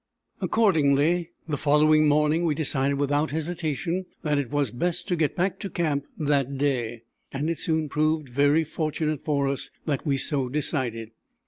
[0.41, 5.59] Accordingly, the following morning we decided without hesitation that it was best to get back
[5.59, 10.49] to camp that day, and it soon proved very fortunate for us that we so
[10.49, 11.11] decided.